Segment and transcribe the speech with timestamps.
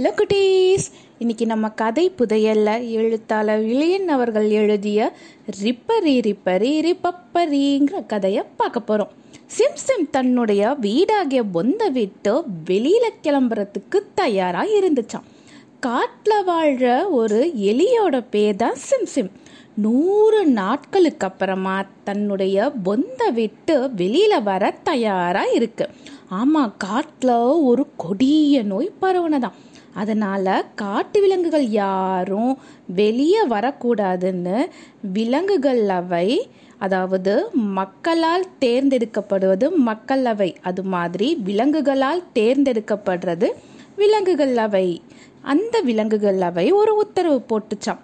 [0.00, 0.84] Hello குட்டீஸ்
[1.18, 2.90] இன்னைக்கு நம்ம கதை புதையல்ல.
[2.90, 5.12] எழுத்தாளர் இளையன் அவர்கள் எழுதிய
[5.62, 9.08] ரிப்பரி ரிப்பரி ரிப்பப்பரிங்கிற கதையை பார்க்க போறோம்.
[9.46, 15.28] சிம் சிம் தன்னுடைய வீடாகிய பொந்த விட்டு வெளியில கிளம்புறதுக்கு தயாரா இருந்துச்சாம்.
[15.80, 19.30] காட்டில் வாழ்ற ஒரு எலியோட பேர் தான் சிம் சிம்
[19.74, 25.88] நூறு நாட்களுக்கு அப்புறமா தன்னுடைய பொந்த விட்டு வெளியில வர தயாரா இருக்கு.
[26.28, 27.38] ஆமாம் காட்டில்
[27.70, 29.58] ஒரு கொடிய நோய் பரவுனதாம்.
[29.94, 34.66] அதனால் காட்டு விலங்குகள் யாரும் வெளியே வரக்கூடாதுன்னு
[35.12, 40.56] விலங்குகள் அவை அதாவது மக்களால் தேர்ந்தெடுக்கப்படுவது மக்கள் அவை.
[40.62, 43.48] அது மாதிரி விலங்குகளால் தேர்ந்தெடுக்கப்படுறது
[43.96, 45.02] விலங்குகள் அவை.
[45.42, 48.00] அந்த விலங்குகள் அவை ஒரு உத்தரவு போட்டுச்சாம்.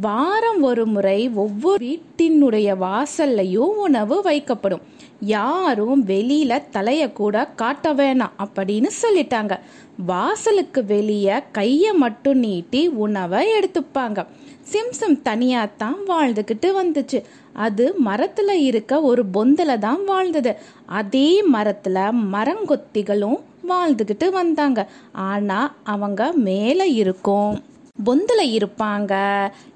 [0.00, 4.84] வாரம் ஒரு முறை ஒவ்வொரு வீட்டினுடைய வாசல்லையும் உணவு வைக்கப்படும்.
[5.20, 9.58] யாரும் வெளியில தலைய கூட காட்ட வேணாம் அப்படின்னு சொல்லிட்டாங்க.
[10.06, 14.26] வாசலுக்கு வெளியே கைய மட்டும் நீட்டி உணவை எடுத்துப்பாங்க.
[14.62, 17.24] சிம்சம் தனியா தான் வாழ்ந்துக்கிட்டு வந்துச்சு.
[17.52, 20.56] அது மரத்துல இருக்க ஒரு பொந்தல தான் வாழ்ந்தது.
[20.86, 24.90] அதே மரத்துல மரங்கொத்திகளும் வாழ்ந்துக்கிட்டு வந்தாங்க.
[25.12, 27.64] ஆனா அவங்க மேல இருக்கும்.
[28.04, 29.12] பொந்தில் இருப்பாங்க.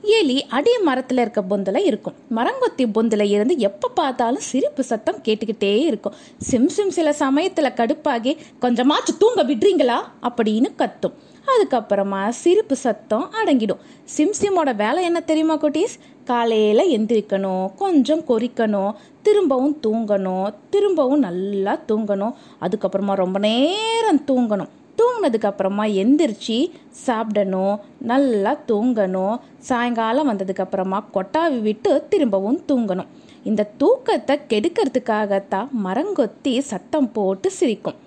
[0.02, 2.14] எலி அடி மரத்தில் இருக்க பொந்தில் இருக்கும்.
[2.36, 6.14] மரங்கொத்தி பொந்தில் இருந்து எப்போ பார்த்தாலும் சிரிப்பு சத்தம் கேட்டுக்கிட்டே இருக்கும்.
[6.38, 9.96] சிம் சிம் சில சமயத்தில் கடுப்பாகி கொஞ்சமாச்சு தூங்க விடுறீங்களா?
[10.22, 11.12] அப்படின்னு கத்தும்.
[11.46, 13.78] அதுக்கப்புறமா சிரிப்பு சத்தம் அடங்கிடும்.
[14.16, 15.98] சிம்சிமோட வேலை என்ன தெரியுமா குட்டீஸ்?
[16.24, 22.32] காலையில் எந்திரிக்கணும் கொஞ்சம் கொறிக்கணும் திரும்பவும் தூங்கணும் திரும்பவும் நல்லா தூங்கணும்.
[22.60, 24.68] அதுக்கப்புறமா ரொம்ப நேரம் தூங்கணும்.
[24.98, 26.58] தூங்கினதுக்கு அப்புறமா எந்திரிச்சு
[27.06, 29.36] சாப்பிடணும் நல்லா தூங்கணும்.
[29.68, 33.10] சாயங்காலம் வந்ததுக்கு அப்புறமா கொட்டாவி விட்டு திரும்பவும் தூங்கணும்.
[33.50, 38.00] இந்த தூக்கத்தை கெடுக்கிறதுக்காகத்தான் மரங்கொத்தி சத்தம் போட்டு சிரிக்கும்.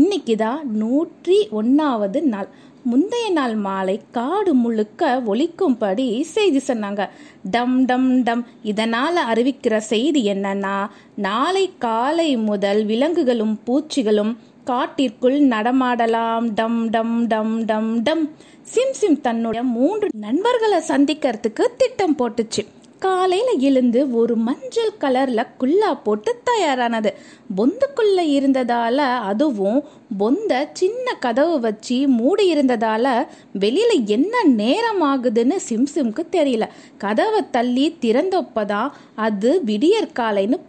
[0.00, 2.48] இன்னைக்கு தான் நூற்றி ஒன்றாவது நாள்.
[2.90, 7.02] முந்தைய நாள் மாலை காடு முழுக்க ஒழிக்கும்படி செய்தி சொன்னாங்க.
[7.54, 8.42] டம் டம் டம்.
[8.62, 10.74] இதனால் அறிவிக்கிற செய்தி என்னன்னா
[11.26, 16.48] நாளை காலை முதல் விலங்குகளும் பூச்சிகளும் காட்டிற்குள் நடமாடலாம்.
[16.54, 18.30] டம் டம் டம் டம் டம்.
[18.62, 22.66] சிம் சிம் தன்னுடைய மூன்று நண்பர்களை சந்திக்கிறதுக்கு திட்டம் போட்டுச்சு.
[22.98, 27.14] காலையில எழுந்து ஒரு மஞ்சள் கலர்ல குல்லா போட்டு தயாரானது.
[27.56, 28.96] பொந்துக்குள்ள இருந்ததால
[29.30, 29.82] அதுவும்
[30.18, 33.26] பொந்த சின்ன கதவு வச்சு மூடி இருந்ததால
[33.60, 36.68] வெளியில என்ன நேரம் ஆகுதுன்னு சிம்சிம்க்கு தெரியல.
[36.98, 40.60] கதவை தள்ளி திறந்தப்பதான் அது விடியற் காலைன்னு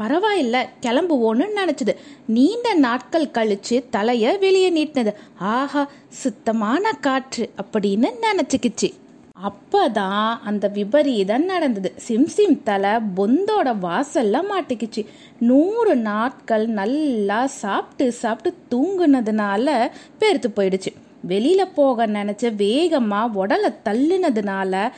[0.00, 1.96] பரவாயில்ல கிளம்புவோன்னு நினைச்சது.
[2.26, 5.12] நீண்ட நாட்கள் கழிச்சு தலைய வெளியே நீட்டினது.
[5.38, 8.94] ஆஹா சுத்தமான காற்று அப்படின்னு நினைச்சுக்கிச்சு.
[9.42, 11.92] அப்பதான் அந்த விபரீதம் நடந்தது.
[12.08, 15.06] சிம்சிம் தலை பொந்தோட வாசல்ல மாட்டிக்கிச்சு.
[15.40, 20.92] நூறு நாட்கள் நல்லா சாப்பிட்டு சாப்பிட்டு தூங்குனதுனால பெருத்து போயிடுச்சு.
[21.28, 24.90] வெளியில போக நினைச்ச வேகமா உடலை தள்ளுனதுனால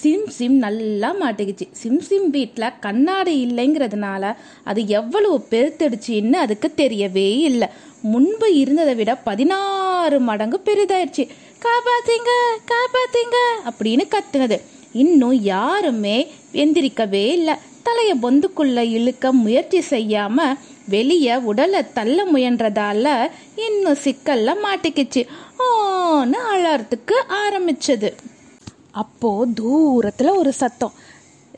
[0.00, 1.66] சிம் சிம் நல்லா மாட்டிக்கிச்சு.
[1.72, 7.68] சிம் சிம் வீட்டில் கண்ணாடி இல்லைங்கிறதுனால அது எவ்வளவு பெருத்தடிச்சின்னு அதுக்கு தெரியவே இல்லை.
[8.02, 11.24] முன்பு இருந்ததை விட பதினாறு மடங்கு பெரிதாயிடுச்சு
[11.66, 12.30] காப்பாத்தீங்க
[12.72, 13.36] காப்பாத்தீங்க
[13.70, 14.58] அப்படின்னு கத்துனது.
[14.92, 16.16] இன்னும் யாருமே
[16.52, 17.54] எந்திரிக்கவே இல்லை.
[17.82, 20.38] தலையை பொந்துக்குள்ள இழுக்க முயற்சி செய்யாம
[20.88, 23.30] வெளியே உடலை தள்ள முயன்றதால
[23.66, 25.22] இன்னும் சிக்கல்ல மாட்டிக்கிச்சு.
[25.58, 28.10] ஓன்னு அழறதுக்கு ஆரம்பிச்சது.
[28.92, 30.92] அப்போது தூரத்தில் ஒரு சத்தம்.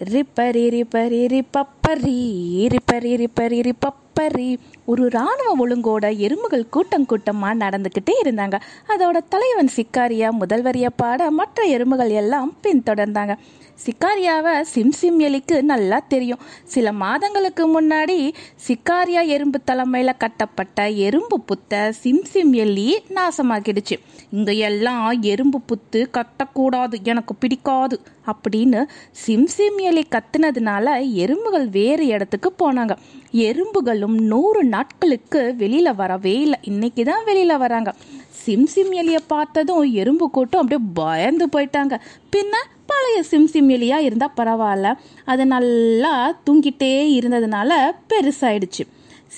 [0.04, 2.18] ரிப்பரி ரிப்பரி ரிப்பப்பரி
[2.66, 4.56] ரிப்பரி ரிப்பரி ரிப்பப்பரி.
[4.86, 8.60] ஒரு ராணுவ ஒழுங்கோட எறும்புகள் கூட்டம் கூட்டமா நடந்துக்கிட்டே இருந்தாங்க.
[8.88, 13.36] அதோட தலைவன் சிக்காரியா முதல்வரிய பாட மற்ற எறும்புகள் எல்லாம் பின்தொடர்ந்தாங்க.
[13.84, 16.38] சிக்காரியாவை சிம்சிம் எலிக்கு நல்லா தெரியும்.
[16.64, 18.32] சில மாதங்களுக்கு முன்னாடி
[18.66, 23.96] சிக்காரியா எறும்பு தலைமையில கட்டப்பட்ட எறும்பு புத்த சிம்சிம் எலி நாசமாக்கிடுச்சு
[24.30, 28.84] இங்க எல்லாம் எறும்பு புத்து கட்டக்கூடாது எனக்கு பிடிக்காது அப்படின்னு
[29.26, 32.96] சிம்சிம் எலி கத்துனதுனால எறும்புகள் வேறு இடத்துக்கு போனாங்க.
[33.32, 36.58] எறும்புகளும் நூறு நாட்களுக்கு வெளியில் வரவே இல்லை.
[36.62, 37.90] இன்னைக்கு தான் வெளியில் வராங்க.
[38.44, 41.94] சிம்சிம் எலியை பார்த்ததும் எறும்பு கூட்டம் அப்படியே பயந்து போயிட்டாங்க.
[42.32, 42.54] பின்ன
[42.90, 44.88] பழைய சிம்சிம் எலியா இருந்தால் பரவாயில்ல.
[45.24, 46.12] அது நல்லா
[46.46, 47.72] தூங்கிட்டே இருந்ததுனால
[48.08, 48.84] பெருசாயிடுச்சு.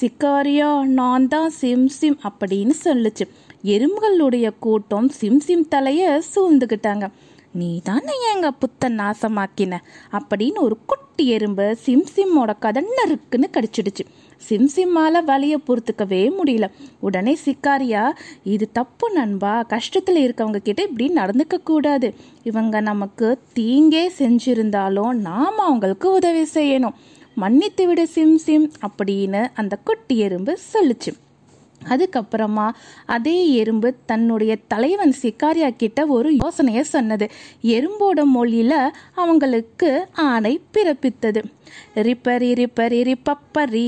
[0.01, 3.25] சிக்காரியா நான் தான் சிம்சிம் அப்படின்னு சொல்லுச்சு.
[3.65, 7.07] எறும்புகளுடைய கூட்டம் சிம்சிம் தலையை சூழ்ந்துக்கிட்டாங்க
[7.53, 9.75] நீ தானே எங்க புத்த நாசமாக்கின?
[10.17, 14.05] அப்படின்னு ஒரு குட்டி எறும்பு சிம்சிம்மோட கதன்ன இருக்குன்னு கடிச்சிடுச்சு.
[14.49, 16.71] சிம்சிம்மால வலிய பொறுத்துக்கவே முடியல.
[17.01, 18.11] உடனே சிக்காரியா
[18.43, 22.15] இது தப்பு நண்பா கஷ்டத்துல இருக்கவங்க கிட்ட இப்படி நடந்துக்க கூடாது.
[22.43, 26.95] இவங்க நமக்கு தீங்கே செஞ்சிருந்தாலும் நாம அவங்களுக்கு உதவி செய்யணும்.
[27.35, 31.26] மன்னித்து விடு சிம் சிம் அப்படின்னு அந்த குட்டி எறும்பு சொல்லுச்சு.
[31.89, 32.69] அதுக்கப்புறமா
[33.07, 37.29] அதே எறும்பு தன்னுடைய தலைவன் சிக்காரியா கிட்ட ஒரு யோசனையை சொன்னது.
[37.63, 41.43] எறும்போட மொழியில அவங்களுக்கு ஆணை பிறப்பித்தது.
[41.95, 43.87] ரிப்பரி ரிப்பரி ரிப்பப்பரி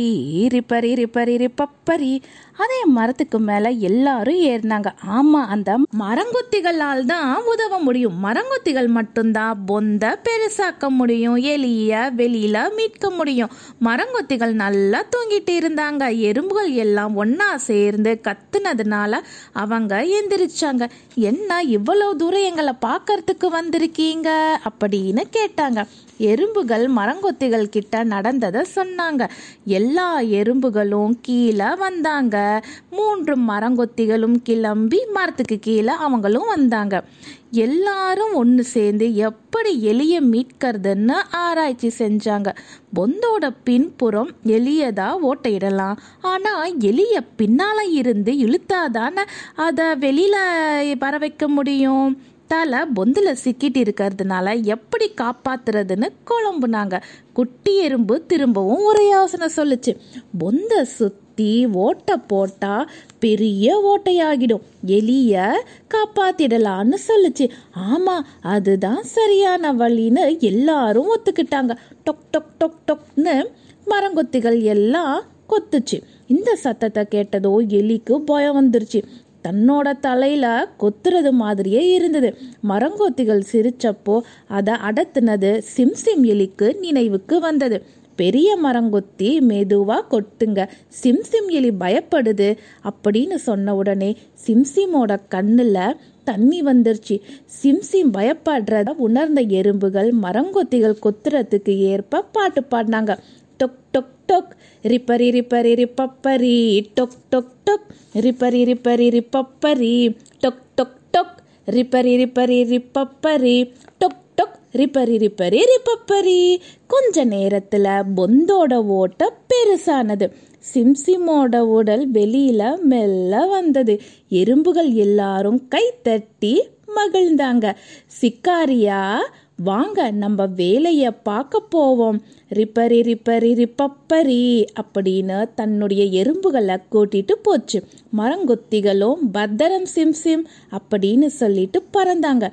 [0.55, 2.13] ரிப்பரி ரிப்பரி ரிப்பப்பரி.
[2.57, 4.89] அதே மரத்துக்கு மேல எல்லாரும் ஏறினாங்க.
[5.07, 8.25] ஆமா அந்த மரங்கொத்திகளால் தான் உதவ முடியும்.
[8.25, 11.37] மரங்கொத்திகள் மட்டும்தான் பொந்த பெருசாக்க முடியும்.
[11.37, 13.51] எலிய வெளியில மீட்க முடியும்.
[13.85, 16.19] மரங்கொத்திகள் நல்லா தூங்கிட்டு இருந்தாங்க.
[16.19, 17.49] எறும்புகள் எல்லாம் ஒன்னா
[17.89, 19.21] சேர்ந்து கத்துனதுனால
[19.53, 20.89] அவங்க எந்திரிச்சாங்க.
[21.15, 24.57] என்ன இவ்வளவு தூரம் எங்களை பார்க்கறதுக்கு வந்திருக்கீங்க?
[24.71, 25.85] அப்படின்னு கேட்டாங்க.
[26.19, 29.29] எறும்புகள் மரங்கொத்திகள் கிட்ட நடந்ததை சொன்னாங்க.
[29.65, 32.65] எல்லா எறும்புகளும் கீழே வந்தாங்க.
[32.91, 37.05] மூன்று மரங்கொத்திகளும் கிளம்பி மரத்துக்கு கீழே அவங்களும் வந்தாங்க.
[37.51, 42.49] எல்லாரும் ஒன்று சேர்ந்து எப்படி எலியை மீட்கிறதுன்னு ஆராய்ச்சி செஞ்சாங்க.
[42.95, 45.97] பொந்தோட பின்புறம் எலியதா ஓட்டையிடலாம்.
[46.21, 49.25] ஆனால் எலியை பின்னால இருந்து இழுத்தாதானே
[49.57, 52.23] அதை வெளியில் வர வைக்க முடியும்?
[52.49, 57.03] தலை பொந்துல சிக்கிட்டு இருக்கிறதுனால எப்படி காப்பாத்துறதுன்னு குழம்புனாங்க.
[57.33, 59.97] குட்டி எறும்பு திரும்பவும் ஒரு யோசனை சொல்லுச்சு.
[60.39, 64.65] பொந்த சுத்தி ஓட்டை போட்டா பெரிய ஓட்டையாகிடும்.
[64.87, 65.51] எலிய
[65.95, 67.51] காப்பாத்திடலான்னு சொல்லுச்சு.
[67.77, 71.77] ஆமா அதுதான் சரியான வழின்னு எல்லாரும் ஒத்துக்கிட்டாங்க.
[72.05, 73.45] டொக் டொக் டொக் டொக்னு
[73.87, 76.03] மரங்கொத்திகள் எல்லாம் கொத்துச்சு.
[76.27, 79.03] இந்த சத்தத்தை கேட்டதோ எலிக்கு பயம் வந்துருச்சு.
[79.45, 82.37] தன்னோட தலையில கொத்துறது மாதிரியே இருந்தது.
[82.69, 87.79] மரங்கொத்திகள் சிரிச்சப்போ அதை அடத்துனது சிம்சிம் எலிக்கு நினைவுக்கு வந்தது.
[88.17, 90.69] பெரிய மரங்கொத்தி மெதுவா கொட்டுங்க
[91.03, 95.95] சிம்சிம் எலி பயப்படுது அப்படின்னு சொன்ன உடனே சிம்சிமோட கண்ணுல
[96.25, 97.21] தண்ணி வந்துருச்சு.
[97.63, 103.19] சிம்சிம் பயப்படுறத உணர்ந்த எறும்புகள் மரங்கொத்திகள் கொத்துறதுக்கு ஏற்ப பாட்டு பாடினாங்க.
[103.59, 104.51] டொக் டொக் டொக்.
[104.83, 106.87] ரிப்பரி ரிப்பரி ரிப்பப்பரி.
[107.01, 107.87] டொக் டொக் டொக்.
[108.15, 110.17] ரிப்பரி ரிப்பரி ரிப்பப்பரி.
[110.41, 111.37] டொக் டொக் டொக்.
[111.67, 113.73] ரிப்பரி ரிப்பரி ரிப்பப்பரி.
[114.01, 114.57] டொக் டொக்.
[114.73, 116.59] ரிப்பரி ரிப்பரி ரிப்பப்பரி.
[116.87, 120.31] கொஞ்ச நேரத்தில் பொந்தோட ஓட்ட பெருசானது.
[120.75, 124.01] சிம்சிமோட உடல் வெளியில மெல்ல வந்தது.
[124.29, 127.75] எறும்புகள் எல்லாரும் கை தட்டி மகிழ்ந்தாங்க.
[128.21, 129.19] சிக்காரியா
[129.65, 132.19] வாங்க நம்ம வேலைய பார்க்க போவோம்.
[132.55, 137.83] ரிப்பரி ரிப்பரி ரிப்பப்பரி அப்படின்னு தன்னுடைய எறும்புகளை கூட்டிட்டு போச்சு.
[138.17, 142.53] மரங்கொத்திகளும் பத்தரம் சிம் சிம் அப்படின்னு சொல்லிட்டு பறந்தாங்க.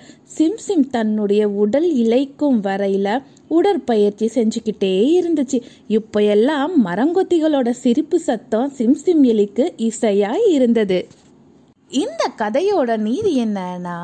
[0.58, 5.62] சிம் தன்னுடைய உடல் இலைக்கும் வரையில உடற்பயிற்சி செஞ்சுக்கிட்டே இருந்துச்சு.
[5.88, 11.08] இப்போ எல்லாம் மரங்கொத்திகளோட சிரிப்பு சத்தம் சிம் சிம் எலிக்கு இசையா இருந்தது.
[11.90, 14.00] இந்த கதையோட நீதி என்னன்னா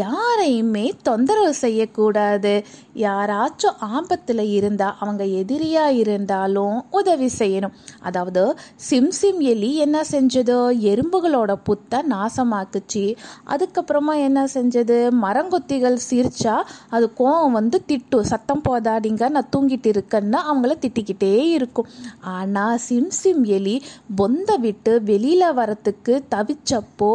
[0.00, 2.52] யாரையுமே தொந்தரவு செய்யக்கூடாது.
[2.96, 7.74] யாராச்சும் ஆபத்தில் இருந்தால் அவங்க எதிரியாக இருந்தாலும் உதவி செய்யணும்.
[8.00, 8.42] அதாவது
[8.90, 10.56] சிம்சிம் எலி என்ன செஞ்சது?
[10.92, 13.04] எறும்புகளோட புத்தை நாசமாக்குச்சு.
[13.46, 14.98] அதுக்கப்புறமா என்ன செஞ்சது?
[15.24, 16.56] மரங்கொத்திகள் சிரிச்சா
[16.90, 21.90] அது கோவம் வந்து திட்டும் சத்தம் போதாடிங்க நான் தூங்கிட்டு இருக்கேன்னு அவங்கள திட்டிக்கிட்டே இருக்கும்.
[22.36, 23.76] ஆனால் சிம்சிம் எலி
[24.16, 27.12] பொந்த விட்டு வெளியில் வரத்துக்கு தவிச்சப்போ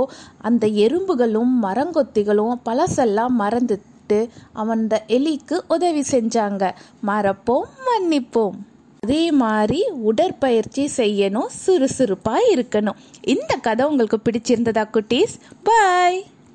[0.47, 6.71] அந்த எறும்புகளும் மரங்கொத்திகளும் பழசெல்லாம் மறந்துட்டு அவன் எலிக்கு உதவி செஞ்சாங்க.
[7.07, 8.57] மறப்போம் மன்னிப்போம்.
[8.99, 12.97] அதே மாதிரி உடற்பயிற்சி செய்யணும் சுறுசுறுப்பாக இருக்கணும்.
[13.21, 15.35] இந்த கதை உங்களுக்கு பிடிச்சிருந்ததா குட்டீஸ்?
[15.63, 16.25] பாய்